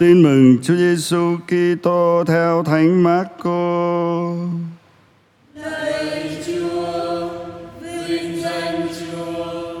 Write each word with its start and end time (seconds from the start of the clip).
Tin 0.00 0.22
mừng 0.22 0.58
Chúa 0.62 0.74
Giêsu 0.74 1.36
Kitô 1.46 2.24
theo 2.26 2.64
Thánh 2.64 3.02
Marco. 3.02 4.34
Lạy 5.54 6.42
Chúa, 6.46 7.28
vinh 7.80 8.42
danh 8.42 8.88
Chúa. 9.00 9.80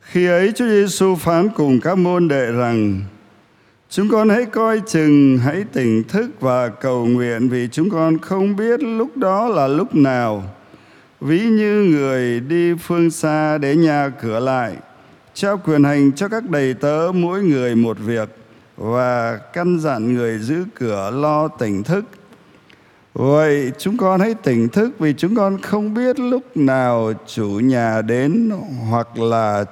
Khi 0.00 0.26
ấy 0.26 0.52
Chúa 0.54 0.66
Giêsu 0.66 1.14
phán 1.14 1.48
cùng 1.48 1.80
các 1.80 1.98
môn 1.98 2.28
đệ 2.28 2.52
rằng: 2.52 3.00
Chúng 3.90 4.08
con 4.08 4.28
hãy 4.28 4.44
coi 4.44 4.80
chừng, 4.86 5.38
hãy 5.38 5.64
tỉnh 5.72 6.04
thức 6.08 6.30
và 6.40 6.68
cầu 6.68 7.06
nguyện 7.06 7.48
vì 7.48 7.68
chúng 7.72 7.90
con 7.90 8.18
không 8.18 8.56
biết 8.56 8.82
lúc 8.82 9.16
đó 9.16 9.48
là 9.48 9.66
lúc 9.66 9.94
nào. 9.94 10.44
Ví 11.20 11.40
như 11.40 11.82
người 11.82 12.40
đi 12.40 12.74
phương 12.74 13.10
xa 13.10 13.58
để 13.58 13.76
nhà 13.76 14.08
cửa 14.22 14.40
lại, 14.40 14.72
trao 15.36 15.58
quyền 15.64 15.84
hành 15.84 16.12
cho 16.12 16.28
các 16.28 16.50
đầy 16.50 16.74
tớ 16.74 17.12
mỗi 17.14 17.42
người 17.42 17.74
một 17.74 17.98
việc 17.98 18.28
và 18.76 19.36
căn 19.52 19.80
dặn 19.80 20.14
người 20.14 20.38
giữ 20.38 20.64
cửa 20.74 21.10
lo 21.14 21.48
tỉnh 21.48 21.82
thức. 21.82 22.04
Vậy 23.14 23.72
chúng 23.78 23.96
con 23.96 24.20
hãy 24.20 24.34
tỉnh 24.34 24.68
thức 24.68 24.90
vì 24.98 25.14
chúng 25.18 25.36
con 25.36 25.60
không 25.62 25.94
biết 25.94 26.18
lúc 26.18 26.56
nào 26.56 27.12
chủ 27.26 27.48
nhà 27.48 28.02
đến 28.02 28.50
hoặc 28.90 29.18
là 29.18 29.64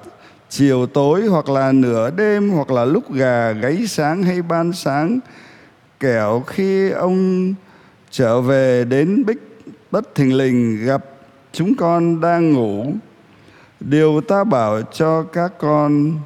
chiều 0.48 0.86
tối 0.86 1.26
hoặc 1.26 1.48
là 1.48 1.72
nửa 1.72 2.10
đêm 2.10 2.50
hoặc 2.50 2.70
là 2.70 2.84
lúc 2.84 3.12
gà 3.12 3.50
gáy 3.50 3.86
sáng 3.86 4.22
hay 4.22 4.42
ban 4.42 4.72
sáng 4.72 5.18
kẻo 6.00 6.42
khi 6.46 6.90
ông 6.90 7.54
trở 8.10 8.40
về 8.40 8.84
đến 8.84 9.24
bích 9.26 9.42
bất 9.90 10.14
thình 10.14 10.36
lình 10.36 10.84
gặp 10.84 11.04
chúng 11.52 11.74
con 11.74 12.20
đang 12.20 12.52
ngủ 12.52 12.94
điều 13.88 14.20
ta 14.20 14.44
bảo 14.44 14.82
cho 14.82 15.22
các 15.22 15.52
con 15.58 16.18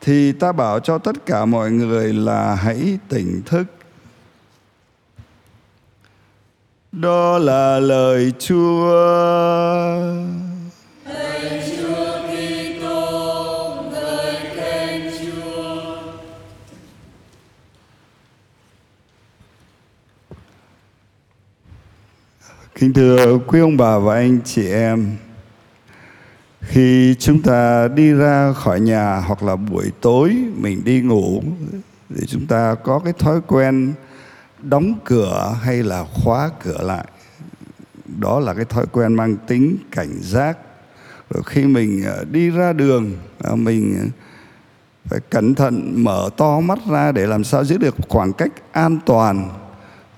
thì 0.00 0.32
ta 0.32 0.52
bảo 0.52 0.80
cho 0.80 0.98
tất 0.98 1.26
cả 1.26 1.44
mọi 1.44 1.70
người 1.70 2.12
là 2.12 2.54
hãy 2.54 2.98
tỉnh 3.08 3.42
thức 3.46 3.64
đó 6.92 7.38
là 7.38 7.78
lời 7.78 8.32
chúa 8.38 8.88
Lạy 11.06 11.62
Chúa 11.76 12.18
Kitô, 12.28 13.84
ngợi 13.92 14.36
khen 14.56 15.12
Chúa. 15.20 15.96
Kính 22.74 22.92
thưa 22.92 23.38
quý 23.46 23.60
ông 23.60 23.76
bà 23.76 23.98
và 23.98 24.14
anh 24.14 24.38
chị 24.44 24.70
em, 24.70 25.16
khi 26.68 27.14
chúng 27.18 27.42
ta 27.42 27.88
đi 27.88 28.12
ra 28.12 28.52
khỏi 28.52 28.80
nhà 28.80 29.16
hoặc 29.26 29.42
là 29.42 29.56
buổi 29.56 29.92
tối 30.00 30.36
mình 30.56 30.84
đi 30.84 31.00
ngủ, 31.00 31.42
thì 32.14 32.26
chúng 32.26 32.46
ta 32.46 32.74
có 32.74 32.98
cái 32.98 33.12
thói 33.12 33.40
quen 33.46 33.92
đóng 34.62 34.94
cửa 35.04 35.56
hay 35.62 35.82
là 35.82 36.04
khóa 36.04 36.50
cửa 36.64 36.82
lại. 36.82 37.04
Đó 38.18 38.40
là 38.40 38.54
cái 38.54 38.64
thói 38.64 38.86
quen 38.92 39.14
mang 39.14 39.36
tính 39.46 39.76
cảnh 39.90 40.18
giác. 40.20 40.58
Rồi 41.30 41.42
khi 41.46 41.64
mình 41.64 42.02
ờ, 42.06 42.24
đi 42.30 42.50
ra 42.50 42.72
đường 42.72 43.12
ờ, 43.38 43.56
mình 43.56 44.10
phải 45.04 45.20
cẩn 45.30 45.54
thận 45.54 46.04
mở 46.04 46.30
to 46.36 46.60
mắt 46.60 46.78
ra 46.90 47.12
để 47.12 47.26
làm 47.26 47.44
sao 47.44 47.64
giữ 47.64 47.78
được 47.78 47.96
khoảng 48.08 48.32
cách 48.32 48.52
an 48.72 48.98
toàn 49.06 49.50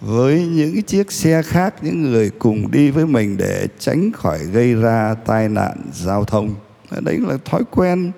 với 0.00 0.46
những 0.46 0.82
chiếc 0.82 1.12
xe 1.12 1.42
khác, 1.42 1.74
những 1.82 2.02
người 2.02 2.30
cùng 2.38 2.70
đi 2.70 2.90
với 2.90 3.06
mình 3.06 3.36
để 3.36 3.68
tránh 3.78 4.12
khỏi 4.12 4.38
gây 4.38 4.74
ra 4.74 5.14
tai 5.26 5.48
nạn 5.48 5.76
giao 5.92 6.24
thông. 6.24 6.54
Đấy 7.00 7.18
là 7.18 7.36
thói 7.44 7.62
quen 7.70 8.12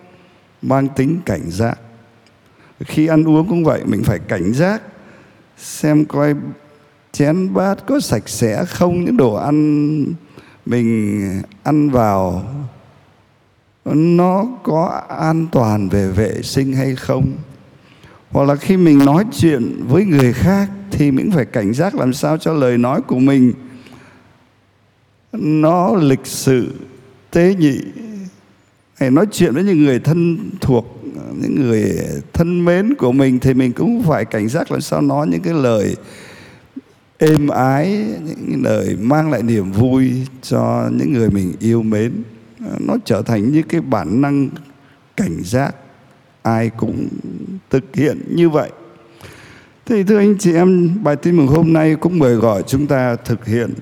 mang 0.62 0.88
tính 0.88 1.20
cảnh 1.27 1.50
giác. 1.50 1.78
Khi 2.80 3.06
ăn 3.06 3.28
uống 3.28 3.48
cũng 3.48 3.64
vậy, 3.64 3.83
mình 3.84 4.03
phải 4.05 4.19
cảnh 4.19 4.53
giác 4.53 4.83
xem 5.56 6.05
coi 6.05 6.34
chén 7.12 7.55
bát 7.55 7.75
có 7.86 8.00
sạch 8.00 8.28
sẽ 8.28 8.64
không, 8.64 9.05
những 9.05 9.16
đồ 9.16 9.34
ăn 9.34 10.05
mình 10.66 11.43
ăn 11.62 11.91
vào, 11.91 12.44
nó 13.84 14.47
có 14.62 15.03
an 15.09 15.47
toàn 15.53 15.88
về 15.88 16.09
vệ 16.09 16.43
sinh 16.43 16.72
hay 16.72 16.97
không 16.97 17.32
hoặc 18.32 18.48
là 18.48 18.56
khi 18.56 18.76
mình 18.76 18.98
nói 18.98 19.25
chuyện 19.32 19.84
với 19.88 20.04
người 20.04 20.32
khác 20.32 20.70
thì 20.91 21.10
mình 21.10 21.31
phải 21.34 21.44
cảnh 21.44 21.72
giác 21.72 21.94
làm 21.94 22.12
sao 22.12 22.38
cho 22.38 22.53
lời 22.53 22.78
nói 22.78 23.00
của 23.03 23.19
mình 23.19 23.53
nó 25.32 25.94
lịch 25.97 26.26
sự, 26.26 26.75
tế 27.31 27.54
nhị. 27.54 27.81
Hay 28.94 29.10
nói 29.10 29.26
chuyện 29.32 29.54
với 29.54 29.65
những 29.65 29.84
người 29.84 29.98
thân 29.98 30.50
thuộc, 30.60 31.04
những 31.43 31.60
người 31.60 31.98
thân 32.32 32.65
mến 32.65 32.94
của 32.94 33.12
mình 33.12 33.38
thì 33.38 33.54
mình 33.54 33.72
cũng 33.72 34.03
phải 34.03 34.25
cảnh 34.25 34.49
giác 34.49 34.70
làm 34.70 34.81
sao 34.81 35.00
nói 35.00 35.26
những 35.26 35.41
cái 35.41 35.54
lời 35.54 35.97
êm 37.19 37.49
ái, 37.49 38.04
những 38.47 38.62
lời 38.62 38.97
mang 39.00 39.31
lại 39.31 39.43
niềm 39.43 39.72
vui 39.72 40.12
cho 40.43 40.91
những 40.93 41.12
người 41.12 41.31
mình 41.31 41.53
yêu 41.60 41.82
mến. 41.82 42.12
Nó 42.81 42.97
trở 43.04 43.22
thành 43.22 43.53
như 43.53 43.62
cái 43.62 43.81
bản 43.81 44.20
năng 44.20 44.49
cảnh 45.16 45.37
giác 45.43 45.75
ai 46.42 46.70
cũng 46.70 47.08
thực 47.70 47.97
hiện 47.97 48.22
như 48.28 48.48
vậy. 48.48 48.70
Thì 49.86 50.04
thưa 50.04 50.19
anh 50.19 50.38
chị 50.38 50.54
em, 50.54 50.98
bài 51.03 51.16
tin 51.16 51.36
mừng 51.36 51.47
hôm 51.47 51.72
nay 51.72 51.94
cũng 51.94 52.19
mời 52.19 52.34
gọi 52.34 52.62
chúng 52.66 52.86
ta 52.86 53.16
thực 53.16 53.47
hiện 53.47 53.75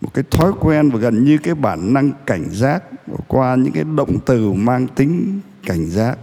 một 0.00 0.14
cái 0.14 0.24
thói 0.30 0.52
quen 0.60 0.90
và 0.90 0.98
gần 0.98 1.24
như 1.24 1.38
cái 1.38 1.54
bản 1.54 1.94
năng 1.94 2.12
cảnh 2.26 2.50
giác 2.50 2.82
qua 3.28 3.54
những 3.54 3.72
cái 3.72 3.84
động 3.96 4.18
từ 4.26 4.52
mang 4.52 4.86
tính 4.86 5.40
cảnh 5.66 5.86
giác 5.86 6.18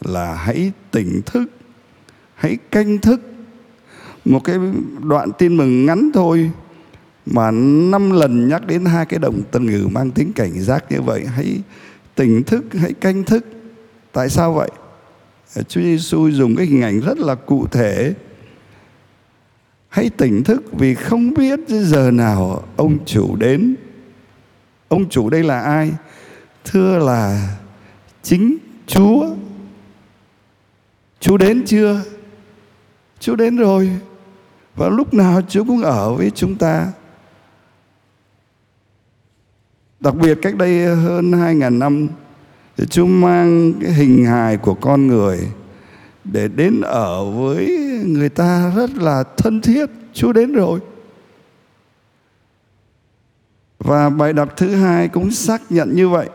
là 0.00 0.34
hãy 0.34 0.72
tỉnh 0.90 1.20
thức, 1.26 1.46
hãy 2.34 2.56
canh 2.70 2.98
thức. 2.98 3.20
Một 4.24 4.44
cái 4.44 4.58
đoạn 5.02 5.30
tin 5.38 5.56
mừng 5.56 5.86
ngắn 5.86 6.10
thôi 6.14 6.50
mà 7.26 7.50
năm 7.50 8.10
lần 8.10 8.48
nhắc 8.48 8.66
đến 8.66 8.84
hai 8.84 9.06
cái 9.06 9.18
động 9.18 9.42
từ 9.50 9.60
ngữ 9.60 9.88
mang 9.90 10.10
tính 10.10 10.32
cảnh 10.32 10.60
giác 10.60 10.84
như 10.90 11.02
vậy, 11.02 11.24
hãy 11.26 11.62
tỉnh 12.14 12.42
thức, 12.42 12.64
hãy 12.72 12.92
canh 12.92 13.24
thức 13.24 13.46
tại 14.16 14.30
sao 14.30 14.52
vậy? 14.52 14.70
Ờ, 15.54 15.62
chúa 15.62 15.80
Giêsu 15.80 16.28
dùng 16.28 16.56
cái 16.56 16.66
hình 16.66 16.82
ảnh 16.82 17.00
rất 17.00 17.18
là 17.18 17.34
cụ 17.34 17.66
thể. 17.66 18.14
Hãy 19.88 20.10
tỉnh 20.10 20.44
thức 20.44 20.62
vì 20.72 20.94
không 20.94 21.34
biết 21.34 21.60
giờ 21.68 22.10
nào 22.10 22.62
ông 22.76 23.04
chủ 23.04 23.36
đến. 23.36 23.76
Ông 24.88 25.08
chủ 25.08 25.30
đây 25.30 25.42
là 25.42 25.60
ai? 25.60 25.92
Thưa 26.64 26.98
là 26.98 27.56
chính 28.22 28.58
chúa. 28.86 29.26
Chúa 31.20 31.36
đến 31.36 31.64
chưa? 31.66 32.02
Chúa 33.20 33.36
đến 33.36 33.56
rồi. 33.56 33.90
Và 34.76 34.88
lúc 34.88 35.14
nào 35.14 35.42
chúa 35.48 35.64
cũng 35.64 35.82
ở 35.82 36.14
với 36.14 36.30
chúng 36.30 36.56
ta. 36.56 36.92
Đặc 40.00 40.14
biệt 40.14 40.38
cách 40.42 40.56
đây 40.56 40.86
hơn 40.96 41.32
hai 41.32 41.54
ngàn 41.54 41.78
năm 41.78 42.08
Chúa 42.84 43.06
mang 43.06 43.72
cái 43.80 43.92
hình 43.92 44.24
hài 44.24 44.56
của 44.56 44.74
con 44.74 45.06
người 45.06 45.38
để 46.24 46.48
đến 46.48 46.80
ở 46.80 47.30
với 47.30 47.66
người 48.06 48.28
ta 48.28 48.72
rất 48.76 48.90
là 48.96 49.24
thân 49.36 49.60
thiết. 49.60 49.86
Chúa 50.12 50.32
đến 50.32 50.52
rồi. 50.52 50.80
Và 53.78 54.10
bài 54.10 54.32
đọc 54.32 54.56
thứ 54.56 54.74
hai 54.74 55.08
cũng 55.08 55.30
xác 55.30 55.62
nhận 55.70 55.94
như 55.94 56.08
vậy. 56.08 56.28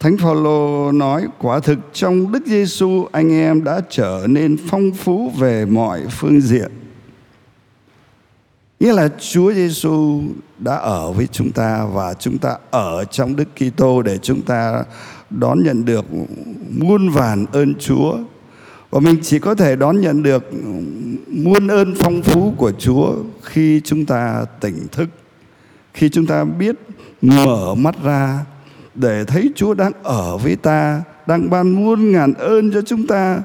Thánh 0.00 0.16
Phaolô 0.16 0.92
nói, 0.92 1.26
quả 1.38 1.60
thực 1.60 1.78
trong 1.92 2.32
Đức 2.32 2.46
Giêsu, 2.46 3.06
anh 3.12 3.32
em 3.32 3.64
đã 3.64 3.80
trở 3.90 4.26
nên 4.28 4.56
phong 4.68 4.90
phú 4.92 5.32
về 5.38 5.64
mọi 5.64 6.02
phương 6.10 6.40
diện. 6.40 6.70
Nghĩa 8.80 8.92
là 8.92 9.08
Chúa 9.18 9.52
Giêsu 9.52 10.22
đã 10.58 10.74
ở 10.74 11.12
với 11.12 11.26
chúng 11.26 11.52
ta 11.52 11.84
và 11.92 12.14
chúng 12.14 12.38
ta 12.38 12.56
ở 12.70 13.04
trong 13.04 13.36
Đức 13.36 13.48
Kitô 13.56 14.02
để 14.02 14.18
chúng 14.18 14.42
ta 14.42 14.84
đón 15.30 15.62
nhận 15.62 15.84
được 15.84 16.04
muôn 16.78 17.10
vàn 17.10 17.46
ơn 17.52 17.74
Chúa. 17.74 18.16
Và 18.90 19.00
mình 19.00 19.16
chỉ 19.22 19.38
có 19.38 19.54
thể 19.54 19.76
đón 19.76 20.00
nhận 20.00 20.22
được 20.22 20.50
muôn 21.26 21.68
ơn 21.68 21.94
phong 21.98 22.22
phú 22.22 22.54
của 22.56 22.72
Chúa 22.78 23.14
khi 23.42 23.80
chúng 23.84 24.06
ta 24.06 24.44
tỉnh 24.60 24.86
thức, 24.92 25.08
khi 25.94 26.08
chúng 26.08 26.26
ta 26.26 26.44
biết 26.44 26.76
mở 27.22 27.74
mắt 27.74 27.94
ra 28.02 28.44
để 28.94 29.24
thấy 29.24 29.50
Chúa 29.56 29.74
đang 29.74 29.92
ở 30.02 30.36
với 30.36 30.56
ta, 30.56 31.02
đang 31.26 31.50
ban 31.50 31.70
muôn 31.70 32.12
ngàn 32.12 32.34
ơn 32.34 32.72
cho 32.72 32.82
chúng 32.82 33.06
ta. 33.06 33.42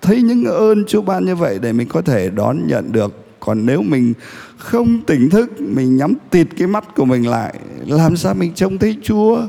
Thấy 0.00 0.22
những 0.22 0.44
ơn 0.44 0.84
Chúa 0.86 1.02
ban 1.02 1.24
như 1.24 1.36
vậy 1.36 1.58
để 1.62 1.72
mình 1.72 1.88
có 1.88 2.02
thể 2.02 2.30
đón 2.30 2.66
nhận 2.66 2.92
được 2.92 3.21
còn 3.46 3.66
nếu 3.66 3.82
mình 3.82 4.12
không 4.56 5.00
tỉnh 5.06 5.30
thức, 5.30 5.60
mình 5.60 5.96
nhắm 5.96 6.14
tịt 6.30 6.46
cái 6.58 6.66
mắt 6.66 6.94
của 6.96 7.04
mình 7.04 7.28
lại, 7.28 7.54
làm 7.86 8.16
sao 8.16 8.34
mình 8.34 8.52
trông 8.54 8.78
thấy 8.78 8.96
chúa? 9.02 9.46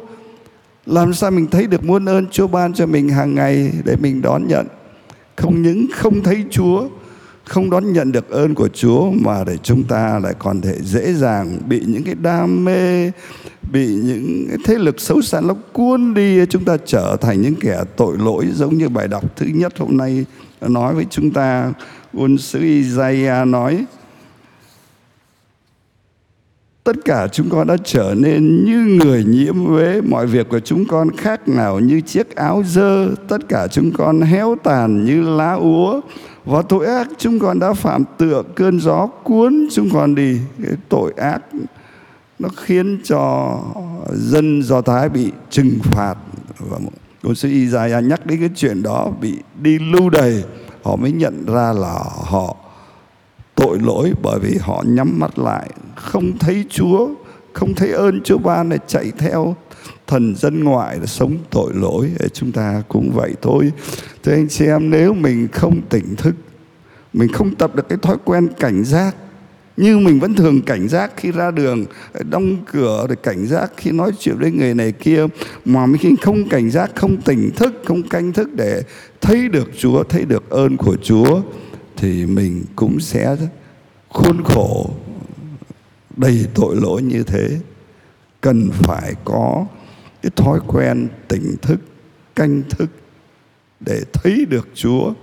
Làm 0.86 1.13
sao 1.13 1.31
mình 1.31 1.48
thấy 1.48 1.68
được 1.68 1.84
muôn 1.84 2.06
ơn 2.06 2.28
chúa 2.31 2.48
ban 2.48 2.74
cho 2.74 2.86
mình 2.86 3.10
hàng 3.10 3.36
ngày 3.36 3.72
để 3.86 3.95
mình 3.95 4.22
đón 4.22 4.48
nhận? 4.48 4.68
Không 5.36 5.62
những 5.62 5.86
không 5.94 6.24
thấy 6.24 6.44
chúa, 6.50 6.88
không 7.44 7.69
đón 7.69 7.94
nhận 7.94 8.12
được 8.12 8.30
ơn 8.30 8.56
của 8.56 8.68
chúa, 8.68 9.12
mà 9.12 9.44
để 9.44 9.57
chúng 9.63 9.84
ta 9.84 10.19
lại 10.24 10.34
còn 10.40 10.62
thể 10.62 10.75
dễ 10.81 11.13
dàng 11.13 11.57
bị 11.68 11.81
những 11.88 12.04
cái 12.04 12.16
đam 12.16 12.66
mê, 12.66 13.12
bị 13.72 13.88
những 13.88 14.45
cái 14.50 14.57
thế 14.66 14.75
lực 14.75 15.01
xấu 15.01 15.22
xa 15.22 15.42
nó 15.42 15.54
cuốn 15.74 16.13
đi, 16.13 16.45
chúng 16.45 16.66
ta 16.66 16.78
trở 16.86 17.18
thành 17.22 17.42
những 17.42 17.56
kẻ 17.56 17.84
tội 17.98 18.18
lỗi, 18.18 18.48
giống 18.54 18.78
như 18.78 18.90
bài 18.90 19.07
đọc 19.07 19.24
thứ 19.36 19.45
nhất 19.45 19.74
hôm 19.80 19.98
nay 19.98 20.25
nói 20.62 20.94
với 20.94 21.06
chúng 21.10 21.31
ta 21.31 21.74
ngôn 22.13 22.38
sứ 22.38 22.60
Isaiah 22.60 23.48
nói 23.48 23.86
Tất 26.83 26.95
cả 27.06 27.27
chúng 27.27 27.50
con 27.50 27.68
đã 27.68 27.77
trở 27.83 28.15
nên 28.18 28.65
như 28.65 29.00
người 29.04 29.24
nhiễm 29.24 29.65
uế, 29.65 30.01
mọi 30.01 30.27
việc 30.27 30.50
của 30.50 30.60
chúng 30.60 30.86
con 30.86 31.18
khác 31.18 31.48
nào 31.48 31.80
như 31.80 32.01
chiếc 32.01 32.36
áo 32.36 32.63
dơ, 32.65 33.07
tất 33.27 33.50
cả 33.50 33.68
chúng 33.68 33.92
con 33.92 34.21
héo 34.21 34.56
tàn 34.63 35.06
như 35.06 35.21
lá 35.21 35.54
úa, 35.54 36.01
và 36.45 36.62
tội 36.62 36.86
ác 36.86 37.07
chúng 37.18 37.39
con 37.39 37.60
đã 37.60 37.74
phạm 37.74 38.04
tựa 38.18 38.44
cơn 38.56 38.80
gió 38.80 39.07
cuốn 39.07 39.68
chúng 39.71 39.89
con 39.94 40.16
đi. 40.16 40.38
Cái 40.63 40.74
tội 40.89 41.13
ác 41.18 41.42
nó 42.39 42.50
khiến 42.50 43.00
cho 43.04 43.59
dân 44.13 44.63
Do 44.63 44.81
Thái 44.81 45.09
bị 45.09 45.31
trừng 45.50 45.80
phạt. 45.81 46.16
Và 46.59 46.77
ngôn 47.24 47.36
sứ 47.36 47.50
Isaiah 47.50 48.04
nhắc 48.04 48.25
đến 48.25 48.39
cái 48.39 48.50
chuyện 48.56 48.83
đó 48.83 49.12
bị 49.21 49.38
đi 49.62 49.80
lưu 49.80 50.09
đày 50.09 50.44
họ 50.83 50.95
mới 50.95 51.12
nhận 51.12 51.45
ra 51.45 51.74
là 51.74 52.00
họ 52.25 52.56
tội 53.56 53.80
lỗi 53.80 54.13
bởi 54.24 54.39
vì 54.39 54.57
họ 54.62 54.83
nhắm 54.88 55.19
mắt 55.19 55.39
lại. 55.39 55.69
Không 55.95 56.38
thấy 56.38 56.65
Chúa, 56.69 57.09
không 57.53 57.74
thấy 57.74 57.91
ơn 57.91 58.21
Chúa 58.24 58.38
ban 58.38 58.69
để 58.69 58.77
chạy 58.88 59.12
theo 59.18 59.56
thần 60.07 60.35
dân 60.35 60.63
ngoại 60.63 61.00
là 61.00 61.06
sống 61.06 61.38
tội 61.50 61.71
lỗi. 61.75 62.12
Chúng 62.33 62.51
ta 62.51 62.83
cũng 62.88 63.12
vậy 63.13 63.33
thôi. 63.41 63.71
Thưa 64.24 64.31
anh 64.31 64.47
chị 64.50 64.65
em, 64.65 64.89
nếu 64.89 65.13
mình 65.13 65.47
không 65.51 65.81
tỉnh 65.89 66.15
thức, 66.15 66.35
mình 67.13 67.31
không 67.33 67.56
tập 67.56 67.75
được 67.75 67.89
cái 67.89 67.97
thói 68.01 68.18
quen 68.25 68.47
cảnh 68.59 68.83
giác 68.83 69.15
như 69.78 70.00
mình 70.00 70.20
vẫn 70.20 70.36
thường 70.36 70.62
cảnh 70.62 70.88
giác 70.88 71.12
khi 71.18 71.31
ra 71.31 71.52
đường, 71.52 71.86
đóng 72.30 72.58
cửa 72.72 73.06
để 73.10 73.16
cảnh 73.16 73.46
giác 73.46 73.72
khi 73.78 73.92
nói 73.92 74.12
chuyện 74.20 74.38
với 74.38 74.52
người 74.52 74.74
này 74.74 74.92
kia, 74.92 75.25
mà 75.66 75.86
mình 75.86 76.16
không 76.22 76.50
cảnh 76.50 76.70
giác, 76.70 76.92
không 76.96 77.22
tỉnh 77.22 77.52
thức, 77.56 77.81
không 77.86 78.04
canh 78.10 78.34
thức 78.34 78.50
để 78.56 78.81
thấy 79.22 79.50
được 79.50 79.70
Chúa, 79.78 80.04
thấy 80.04 80.25
được 80.25 80.50
ơn 80.50 80.78
của 80.78 80.96
Chúa, 81.04 81.42
thì 81.98 82.25
mình 82.25 82.64
cũng 82.75 83.00
sẽ 83.00 83.36
khốn 84.10 84.44
khổ, 84.44 84.90
đầy 86.18 86.46
tội 86.54 86.76
lỗi 86.76 87.02
như 87.02 87.24
thế. 87.24 87.60
Cần 88.42 88.69
phải 88.74 89.14
có 89.26 89.66
cái 90.22 90.31
thói 90.36 90.60
quen 90.68 91.08
tỉnh 91.28 91.56
thức, 91.62 91.80
canh 92.36 92.62
thức 92.69 92.90
để 93.80 94.02
thấy 94.14 94.46
được 94.50 94.68
Chúa 94.74 95.14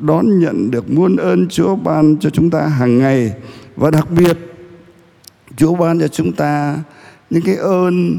đón 0.00 0.38
nhận 0.38 0.70
được 0.70 0.90
muôn 0.90 1.16
ơn 1.16 1.48
Chúa 1.48 1.76
ban 1.76 2.16
cho 2.20 2.30
chúng 2.30 2.50
ta 2.50 2.66
hàng 2.66 2.98
ngày. 2.98 3.32
Và 3.76 3.90
đặc 3.90 4.10
biệt, 4.10 4.38
Chúa 5.56 5.74
ban 5.74 6.00
cho 6.00 6.08
chúng 6.08 6.32
ta 6.32 6.78
những 7.30 7.42
cái 7.42 7.56
ơn 7.56 8.18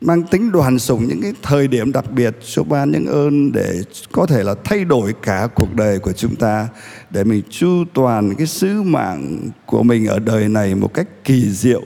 mang 0.00 0.22
tính 0.22 0.52
đoàn 0.52 0.78
sủng, 0.78 1.08
những 1.08 1.22
cái 1.22 1.32
thời 1.42 1.68
điểm 1.68 1.92
đặc 1.92 2.10
biệt. 2.10 2.36
Chúa 2.54 2.64
ban 2.64 2.90
những 2.90 3.06
ơn 3.06 3.52
để 3.52 3.82
có 4.12 4.26
thể 4.26 4.42
là 4.42 4.54
thay 4.64 4.84
đổi 4.84 5.14
cả 5.22 5.48
cuộc 5.54 5.74
đời 5.76 5.98
của 5.98 6.12
chúng 6.12 6.36
ta, 6.36 6.68
để 7.10 7.24
mình 7.24 7.42
chu 7.50 7.84
toàn 7.94 8.34
cái 8.34 8.46
sứ 8.46 8.82
mạng 8.82 9.38
của 9.66 9.82
mình 9.82 10.06
ở 10.06 10.18
đời 10.18 10.48
này 10.48 10.74
một 10.74 10.94
cách 10.94 11.08
kỳ 11.24 11.50
diệu. 11.50 11.82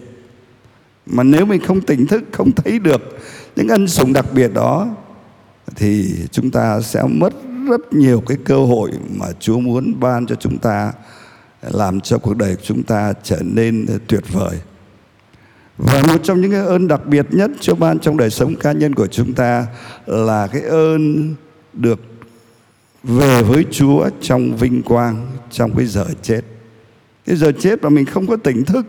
Mà 1.06 1.22
nếu 1.22 1.46
mình 1.46 1.60
không 1.60 1.80
tỉnh 1.80 2.06
thức, 2.06 2.22
không 2.32 2.52
thấy 2.52 2.78
được 2.78 3.18
những 3.56 3.68
ân 3.68 3.88
sủng 3.88 4.12
đặc 4.12 4.26
biệt 4.34 4.54
đó 4.54 4.88
thì 5.74 6.14
chúng 6.30 6.50
ta 6.50 6.80
sẽ 6.80 7.02
mất 7.08 7.34
rất 7.68 7.92
nhiều 7.92 8.22
cái 8.26 8.38
cơ 8.44 8.56
hội 8.56 8.90
mà 9.16 9.26
Chúa 9.40 9.60
muốn 9.60 10.00
ban 10.00 10.26
cho 10.26 10.34
chúng 10.34 10.58
ta 10.58 10.92
làm 11.62 12.00
cho 12.00 12.18
cuộc 12.18 12.36
đời 12.36 12.56
của 12.56 12.62
chúng 12.64 12.82
ta 12.82 13.12
trở 13.22 13.38
nên 13.42 13.86
tuyệt 14.06 14.24
vời. 14.32 14.58
Và 15.78 16.02
một 16.06 16.18
trong 16.22 16.40
những 16.40 16.50
cái 16.50 16.60
ơn 16.60 16.88
đặc 16.88 17.06
biệt 17.06 17.26
nhất 17.30 17.50
Chúa 17.60 17.74
ban 17.74 17.98
trong 17.98 18.16
đời 18.16 18.30
sống 18.30 18.54
cá 18.56 18.72
nhân 18.72 18.94
của 18.94 19.06
chúng 19.06 19.34
ta 19.34 19.66
là 20.06 20.46
cái 20.46 20.62
ơn 20.62 21.34
được 21.72 22.00
về 23.02 23.42
với 23.42 23.64
Chúa 23.70 24.08
trong 24.20 24.56
vinh 24.56 24.82
quang 24.82 25.26
trong 25.50 25.76
cái 25.76 25.86
giờ 25.86 26.06
chết. 26.22 26.40
Cái 27.26 27.36
giờ 27.36 27.52
chết 27.58 27.82
mà 27.82 27.88
mình 27.88 28.06
không 28.06 28.26
có 28.26 28.36
tỉnh 28.36 28.64
thức, 28.64 28.86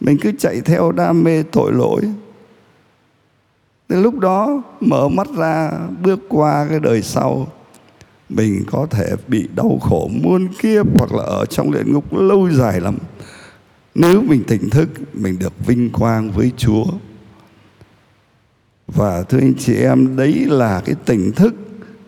mình 0.00 0.18
cứ 0.20 0.32
chạy 0.38 0.60
theo 0.60 0.92
đam 0.92 1.24
mê 1.24 1.42
tội 1.42 1.72
lỗi. 1.72 2.02
Đến 3.88 4.02
lúc 4.02 4.18
đó 4.18 4.62
mở 4.80 5.08
mắt 5.08 5.26
ra, 5.36 5.70
bước 6.02 6.20
qua 6.28 6.66
cái 6.70 6.80
đời 6.80 7.02
sau, 7.02 7.48
mình 8.28 8.64
có 8.70 8.86
thể 8.90 9.16
bị 9.28 9.48
đau 9.54 9.78
khổ 9.82 10.10
muôn 10.22 10.48
kiếp 10.48 10.86
hoặc 10.98 11.12
là 11.12 11.22
ở 11.22 11.44
trong 11.44 11.70
luyện 11.70 11.92
ngục 11.92 12.14
lâu 12.14 12.50
dài 12.50 12.80
lắm. 12.80 12.98
Nếu 13.94 14.22
mình 14.22 14.44
tỉnh 14.44 14.70
thức, 14.70 14.88
mình 15.12 15.38
được 15.38 15.66
vinh 15.66 15.90
quang 15.90 16.30
với 16.30 16.52
chúa. 16.56 16.84
Và 18.86 19.22
thưa 19.22 19.38
anh 19.38 19.54
chị 19.58 19.74
em, 19.76 20.16
đấy 20.16 20.44
là 20.48 20.82
cái 20.84 20.94
tỉnh 21.04 21.32
thức, 21.32 21.54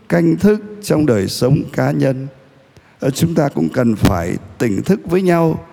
canh 0.08 0.36
thức 0.36 0.62
trong 0.82 1.06
đời 1.06 1.28
sống 1.28 1.62
cá 1.72 1.90
nhân. 1.90 2.26
Ờ, 3.00 3.10
chúng 3.10 3.34
ta 3.34 3.48
cũng 3.48 3.68
cần 3.68 3.96
phải 3.96 4.36
tỉnh 4.58 4.82
thức 4.82 5.00
với 5.04 5.22
nhau 5.22 5.64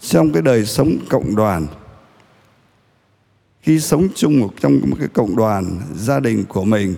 trong 0.00 0.32
cái 0.32 0.42
đời 0.42 0.64
sống 0.64 0.96
cộng 1.08 1.36
đoàn 1.36 1.66
khi 3.62 3.80
sống 3.80 4.08
chung 4.14 4.40
một 4.40 4.50
trong 4.60 4.80
một 4.86 4.96
cái 4.98 5.08
cộng 5.08 5.36
đoàn 5.36 5.80
gia 5.94 6.20
đình 6.20 6.44
của 6.48 6.64
mình 6.64 6.94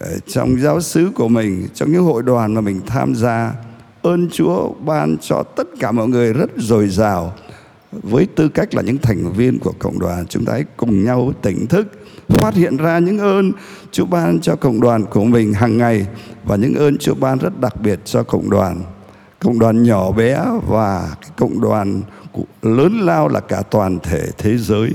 ờ, 0.00 0.18
trong 0.26 0.60
giáo 0.60 0.80
xứ 0.80 1.10
của 1.14 1.28
mình, 1.28 1.68
trong 1.74 1.92
những 1.92 2.04
hội 2.04 2.22
đoàn 2.22 2.54
mà 2.54 2.60
mình 2.60 2.80
tham 2.86 3.14
gia, 3.14 3.52
ơn 4.02 4.28
Chúa 4.32 4.72
ban 4.72 5.16
cho 5.20 5.42
tất 5.42 5.68
cả 5.80 5.92
mọi 5.92 6.08
người 6.08 6.32
rất 6.32 6.50
dồi 6.56 6.88
dào. 6.88 7.34
Với 7.92 8.26
tư 8.36 8.48
cách 8.48 8.74
là 8.74 8.82
những 8.82 8.98
thành 8.98 9.32
viên 9.32 9.58
của 9.58 9.72
cộng 9.78 9.98
đoàn, 9.98 10.26
chúng 10.26 10.44
ta 10.44 10.52
hãy 10.52 10.64
cùng 10.76 11.04
nhau 11.04 11.32
tỉnh 11.42 11.66
thức, 11.66 11.86
phát 12.28 12.54
hiện 12.54 12.76
ra 12.76 12.98
những 12.98 13.18
ơn 13.18 13.52
Chúa 13.92 14.06
ban 14.06 14.40
cho 14.40 14.56
cộng 14.56 14.80
đoàn 14.80 15.04
của 15.04 15.24
mình 15.24 15.52
hàng 15.52 15.78
ngày 15.78 16.06
và 16.44 16.56
những 16.56 16.74
ơn 16.74 16.98
Chúa 16.98 17.14
ban 17.14 17.38
rất 17.38 17.60
đặc 17.60 17.80
biệt 17.80 18.00
cho 18.04 18.22
cộng 18.22 18.50
đoàn. 18.50 18.82
Cộng 19.38 19.58
đoàn 19.58 19.82
nhỏ 19.82 20.12
bé 20.12 20.44
và 20.68 21.16
cái 21.20 21.30
cộng 21.36 21.60
đoàn 21.60 22.02
lớn 22.62 23.00
lao 23.00 23.28
là 23.28 23.40
cả 23.40 23.62
toàn 23.70 23.98
thể 24.02 24.26
thế 24.38 24.58
giới 24.58 24.90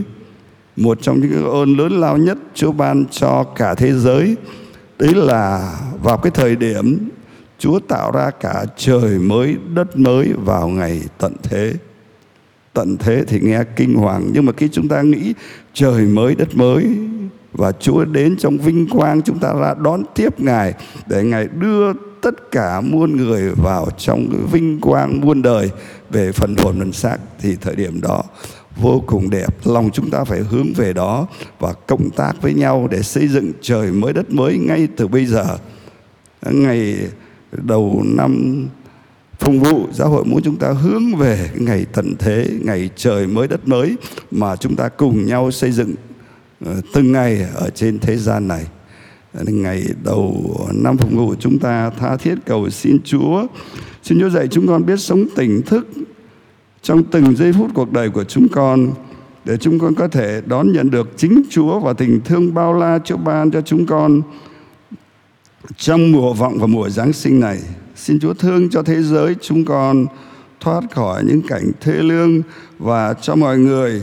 một 0.80 1.02
trong 1.02 1.20
những 1.20 1.52
ơn 1.52 1.78
lớn 1.78 2.00
lao 2.00 2.18
nhất 2.18 2.38
Chúa 2.54 2.72
ban 2.72 3.06
cho 3.12 3.44
cả 3.56 3.76
thế 3.76 3.94
giới, 3.94 4.36
đấy 5.00 5.16
là 5.16 5.76
vào 6.04 6.18
cái 6.18 6.32
thời 6.32 6.56
điểm 6.56 7.10
Chúa 7.60 7.80
tạo 7.80 8.12
ra 8.12 8.30
cả 8.30 8.66
trời 8.78 9.20
mới, 9.20 9.56
đất 9.74 9.98
mới 9.98 10.34
vào 10.46 10.68
ngày 10.68 11.02
tận 11.18 11.34
thế. 11.44 11.74
Tận 12.74 12.98
thế 12.98 13.24
thì 13.28 13.40
nghe 13.40 13.64
kinh 13.76 13.96
hoàng, 13.96 14.30
nhưng 14.34 14.46
mà 14.46 14.52
khi 14.58 14.70
chúng 14.72 14.88
ta 14.88 15.02
nghĩ 15.02 15.34
trời 15.74 16.06
mới, 16.06 16.36
đất 16.36 16.56
mới, 16.56 16.86
và 17.54 17.72
Chúa 17.72 18.06
đến 18.06 18.38
trong 18.38 18.58
vinh 18.58 18.88
quang, 18.90 19.22
chúng 19.22 19.40
ta 19.40 19.54
ra 19.54 19.74
đón 19.74 20.04
tiếp 20.16 20.40
Ngài 20.40 20.74
để 21.08 21.24
Ngài 21.24 21.48
đưa 21.60 21.94
tất 22.22 22.52
cả 22.52 22.82
muôn 22.82 23.18
người 23.18 23.50
vào 23.50 23.88
trong 23.98 24.30
cái 24.32 24.42
vinh 24.52 24.82
quang 24.82 25.22
muôn 25.22 25.42
đời 25.42 25.72
về 26.10 26.32
phần 26.32 26.56
hồn 26.56 26.76
phần 26.80 26.94
xác 26.94 27.18
thì 27.40 27.56
thời 27.62 27.76
điểm 27.76 28.02
đó 28.02 28.24
vô 28.82 29.04
cùng 29.08 29.30
đẹp. 29.30 29.48
Lòng 29.66 29.90
chúng 29.94 30.10
ta 30.10 30.24
phải 30.24 30.40
hướng 30.40 30.74
về 30.76 30.94
đó 30.94 31.28
và 31.60 31.74
cộng 31.74 32.10
tác 32.10 32.34
với 32.42 32.54
nhau 32.54 32.88
để 32.92 33.02
xây 33.02 33.28
dựng 33.28 33.52
trời 33.62 33.92
mới, 33.92 34.14
đất 34.14 34.32
mới 34.32 34.58
ngay 34.58 34.88
từ 34.98 35.08
bây 35.08 35.26
giờ. 35.26 35.58
Ngày 36.52 36.98
đầu 37.52 38.04
năm 38.06 38.68
phục 39.40 39.56
vụ 39.60 39.88
giáo 39.94 40.10
hội 40.10 40.26
muốn 40.26 40.42
chúng 40.44 40.56
ta 40.56 40.72
hướng 40.72 41.16
về 41.16 41.50
ngày 41.56 41.86
tận 41.94 42.14
thế, 42.20 42.50
ngày 42.62 42.90
trời 42.96 43.28
mới, 43.28 43.48
đất 43.48 43.68
mới 43.68 43.96
mà 44.32 44.56
chúng 44.56 44.76
ta 44.76 44.90
cùng 44.90 45.26
nhau 45.26 45.52
xây 45.52 45.72
dựng 45.72 45.96
ờ, 46.66 46.82
từng 46.94 47.12
ngày 47.12 47.46
ở 47.56 47.70
trên 47.70 48.00
thế 48.00 48.18
gian 48.18 48.48
này. 48.48 48.66
Ngày 49.34 49.84
đầu 50.04 50.58
năm 50.74 50.98
phục 50.98 51.12
vụ 51.12 51.36
chúng 51.40 51.60
ta 51.60 51.90
tha 51.90 52.18
thiết 52.18 52.36
cầu 52.46 52.70
xin 52.70 52.98
Chúa. 53.04 53.48
Xin 54.04 54.20
Chúa 54.20 54.30
dạy 54.30 54.48
chúng 54.48 54.68
con 54.68 54.86
biết 54.86 55.00
sống 55.00 55.26
tỉnh 55.36 55.62
thức 55.62 55.88
trong 56.82 57.04
từng 57.04 57.36
giây 57.36 57.54
phút 57.54 57.72
cuộc 57.74 57.92
đời 57.92 58.10
của 58.10 58.24
chúng 58.24 58.48
con, 58.48 58.94
để 59.46 59.58
chúng 59.58 59.80
con 59.80 59.96
có 59.96 60.08
thể 60.08 60.42
đón 60.46 60.72
nhận 60.74 60.90
được 60.90 61.10
chính 61.18 61.42
Chúa 61.50 61.80
và 61.80 61.94
tình 61.94 62.20
thương 62.26 62.54
bao 62.54 62.74
la 62.74 63.00
Chúa 63.06 63.18
ban 63.18 63.52
cho 63.52 63.62
chúng 63.62 63.86
con 63.86 64.22
trong 65.78 66.12
mùa 66.12 66.34
vọng 66.34 66.58
và 66.60 66.68
mùa 66.68 66.90
Giáng 66.90 67.14
sinh 67.14 67.40
này. 67.40 67.60
Xin 67.96 68.20
Chúa 68.20 68.34
thương 68.34 68.70
cho 68.70 68.84
thế 68.84 69.04
giới 69.04 69.36
chúng 69.42 69.66
con, 69.66 70.06
thoát 70.60 70.84
khỏi 70.92 71.24
những 71.24 71.42
cảnh 71.42 71.72
thê 71.82 71.94
lương 71.94 72.42
và 72.80 73.14
cho 73.14 73.36
mọi 73.36 73.58
người 73.58 74.02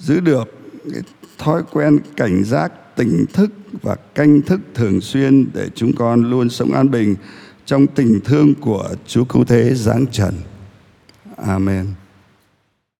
giữ 0.00 0.20
được 0.20 0.54
cái 0.92 1.02
thói 1.38 1.62
quen 1.72 1.98
cảnh 2.16 2.44
giác, 2.44 2.72
tỉnh 2.96 3.24
thức 3.32 3.50
và 3.82 3.94
canh 4.14 4.42
thức 4.42 4.60
thường 4.74 5.00
xuyên 5.00 5.46
để 5.54 5.68
chúng 5.74 5.92
con 5.92 6.30
luôn 6.30 6.50
sống 6.50 6.72
an 6.72 6.90
bình 6.90 7.14
trong 7.66 7.86
tình 7.86 8.20
thương 8.24 8.54
của 8.54 8.88
Chúa 9.06 9.24
cứu 9.24 9.44
thế 9.44 9.74
giáng 9.74 10.06
trần. 10.12 10.34
Amen. 11.38 12.05